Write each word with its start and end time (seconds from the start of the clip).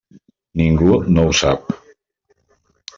Ningú 0.61 0.95
no 1.19 1.27
ho 1.29 1.37
sap. 1.43 1.73